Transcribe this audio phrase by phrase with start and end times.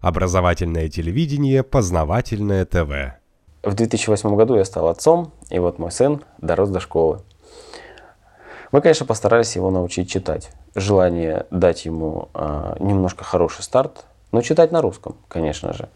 [0.00, 3.18] Образовательное телевидение, познавательное ТВ.
[3.64, 7.20] В 2008 году я стал отцом, и вот мой сын дорос до школы.
[8.70, 10.50] Мы, конечно, постарались его научить читать.
[10.76, 15.88] Желание дать ему э, немножко хороший старт, но читать на русском, конечно же.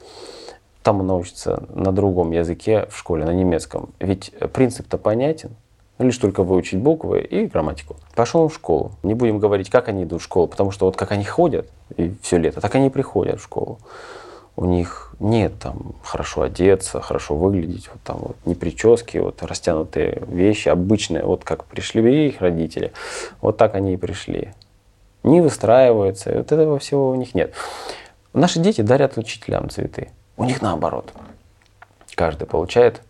[0.82, 3.91] Там он научится на другом языке в школе, на немецком.
[4.00, 5.55] Ведь принцип-то понятен.
[5.99, 7.97] Лишь только выучить буквы и грамматику.
[8.15, 8.93] Пошел в школу.
[9.03, 12.15] Не будем говорить, как они идут в школу, потому что вот как они ходят и
[12.23, 13.79] все лето, так они приходят в школу.
[14.55, 20.23] У них нет там хорошо одеться, хорошо выглядеть, вот там вот не прически, вот растянутые
[20.27, 22.93] вещи, обычные, вот как пришли их родители,
[23.41, 24.53] вот так они и пришли.
[25.22, 27.55] Не выстраиваются, вот этого всего у них нет.
[28.35, 30.11] Наши дети дарят учителям цветы.
[30.36, 31.13] У них наоборот.
[32.14, 33.00] Каждый получает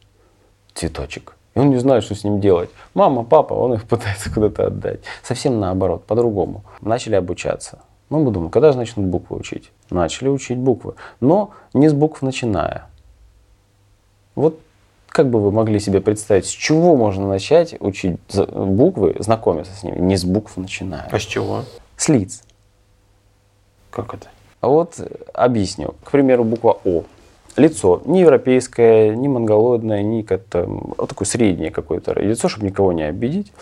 [0.75, 1.37] цветочек.
[1.55, 2.71] И он не знает, что с ним делать.
[2.95, 5.01] Мама, папа, он их пытается куда-то отдать.
[5.23, 6.65] Совсем наоборот, по-другому.
[6.81, 7.81] Начали обучаться.
[8.11, 9.73] Ну, мы думаем, когда же начнут буквы учить?
[9.91, 10.95] Начали учить буквы.
[11.21, 12.89] Но не с букв начиная.
[14.35, 14.61] Вот
[15.09, 19.99] как бы вы могли себе представить, с чего можно начать учить буквы, знакомиться с ними?
[19.99, 21.09] Не с букв начиная.
[21.11, 21.65] А с чего?
[21.97, 22.43] С лиц.
[23.91, 24.29] Как это?
[24.61, 24.99] А вот
[25.35, 25.95] объясню.
[26.05, 27.05] К примеру, буква О
[27.57, 33.03] лицо не европейское, не монголоидное, не как-то вот такое среднее какое-то лицо, чтобы никого не
[33.03, 33.53] обидеть.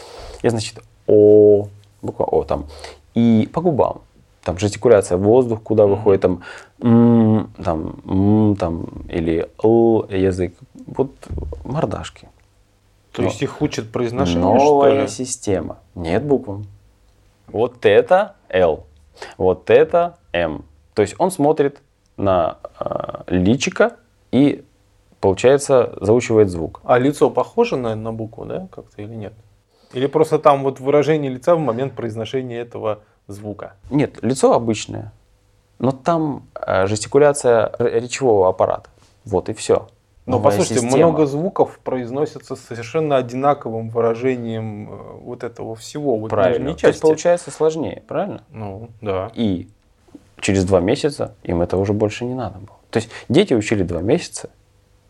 [0.43, 1.69] Я, значит, О,
[2.03, 2.67] буква О там.
[3.15, 4.03] И по губам.
[4.43, 6.43] Там жестикуляция, воздух, куда выходит, там,
[6.81, 10.55] м, там, м, там, или л, язык.
[10.87, 11.11] Вот
[11.65, 12.29] мордашки.
[13.13, 15.09] То Но, есть их учат произношение, Новая что ли?
[15.09, 15.79] система.
[15.95, 16.65] Нет букв.
[17.49, 18.85] Вот это L,
[19.37, 20.65] вот это M.
[20.95, 21.83] То есть он смотрит
[22.17, 23.97] на э, личика
[24.33, 24.65] и,
[25.21, 26.81] получается, заучивает звук.
[26.85, 29.33] А лицо похоже на, на букву, да, как-то или нет?
[29.93, 33.75] Или просто там вот выражение лица в момент произношения этого звука?
[33.91, 35.13] Нет, лицо обычное,
[35.79, 38.91] но там э, жестикуляция речевого аппарата.
[39.25, 39.89] Вот и все.
[40.27, 40.97] Но Новая послушайте, система.
[40.97, 46.17] много звуков произносятся с совершенно одинаковым выражением э, вот этого всего.
[46.17, 46.75] Вот правильно.
[46.75, 48.43] То есть получается сложнее, правильно?
[48.51, 49.33] Ну, да.
[49.35, 49.69] И
[50.39, 52.77] через два месяца им это уже больше не надо было.
[52.91, 54.51] То есть дети учили два месяца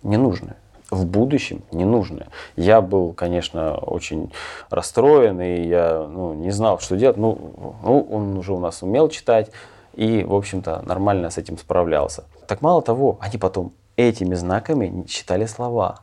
[0.02, 0.56] ненужное.
[0.90, 2.28] В будущем ненужное.
[2.56, 4.32] Я был, конечно, очень
[4.70, 7.16] расстроен, и я ну, не знал, что делать.
[7.16, 9.50] Ну, ну, он уже у нас умел читать,
[9.94, 12.24] и, в общем-то, нормально с этим справлялся.
[12.48, 16.00] Так мало того, они потом этими знаками читали слова.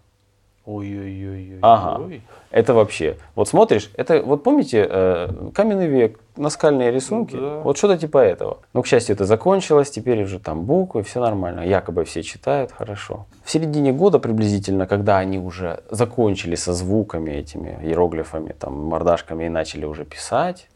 [0.67, 1.59] Ой-ой-ой.
[1.61, 2.01] Ага.
[2.51, 3.15] Это вообще.
[3.35, 7.61] Вот смотришь, это вот помните э, каменный век, наскальные рисунки, да.
[7.61, 8.57] вот что-то типа этого.
[8.73, 11.61] Но, к счастью, это закончилось, теперь уже там буквы, все нормально.
[11.61, 13.27] Якобы все читают хорошо.
[13.45, 19.49] В середине года приблизительно, когда они уже закончили со звуками этими иероглифами, там, мордашками и
[19.49, 20.67] начали уже писать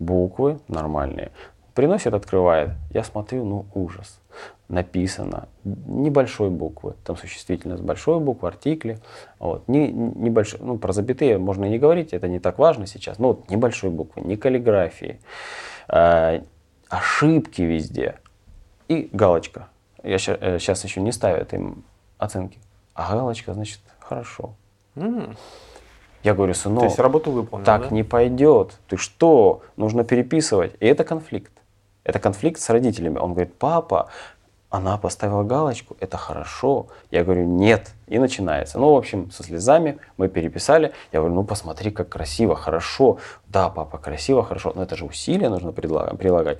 [0.00, 1.30] буквы нормальные,
[1.76, 2.70] приносит, открывает.
[2.90, 4.18] Я смотрю, ну ужас
[4.68, 8.98] написано небольшой буквы, там существительное с большой буквы, артикли,
[9.38, 13.28] вот, не, небольшой, ну, про запятые можно не говорить, это не так важно сейчас, но
[13.28, 15.20] вот небольшой буквы, не каллиграфии,
[15.88, 16.40] э,
[16.88, 18.16] ошибки везде
[18.88, 19.68] и галочка.
[20.02, 21.84] Я сейчас э, еще не ставят им
[22.18, 22.58] оценки,
[22.94, 24.54] а галочка, значит, хорошо.
[24.96, 25.36] Mm.
[26.24, 27.88] Я говорю, сынок, То есть работу выполнил, так да?
[27.90, 28.78] не пойдет.
[28.88, 29.62] Ты что?
[29.76, 30.74] Нужно переписывать.
[30.80, 31.52] И это конфликт.
[32.06, 33.18] Это конфликт с родителями.
[33.18, 34.08] Он говорит, папа,
[34.70, 36.86] она поставила галочку, это хорошо.
[37.10, 37.90] Я говорю, нет.
[38.06, 38.78] И начинается.
[38.78, 40.92] Ну, в общем, со слезами мы переписали.
[41.10, 43.18] Я говорю, ну, посмотри, как красиво, хорошо.
[43.48, 44.72] Да, папа, красиво, хорошо.
[44.76, 46.58] Но это же усилия нужно прилагать.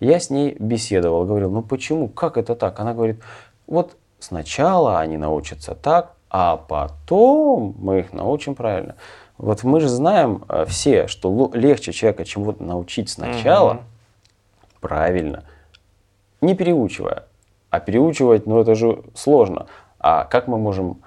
[0.00, 2.80] Я с ней беседовал, говорил, ну почему, как это так?
[2.80, 3.22] Она говорит,
[3.68, 8.96] вот сначала они научатся так, а потом мы их научим правильно.
[9.38, 13.82] Вот мы же знаем э, все, что легче человека чему-то научить сначала, угу.
[14.82, 15.44] Правильно,
[16.42, 17.24] не переучивая.
[17.70, 19.66] А переучивать, ну это же сложно.
[19.98, 21.02] А как мы можем...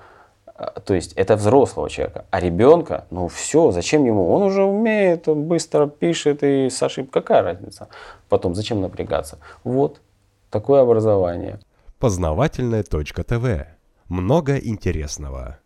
[0.46, 2.25] А, то есть это взрослого человека.
[2.31, 4.34] А ребенка, ну все, зачем ему?
[4.34, 7.22] Он уже умеет, он быстро пишет и с ошибкой.
[7.22, 7.90] Какая разница?
[8.30, 9.38] Потом зачем напрягаться?
[9.63, 10.02] Вот
[10.50, 11.59] такое образование.
[12.00, 13.68] Познавательная точка ТВ.
[14.07, 15.60] Много интересного.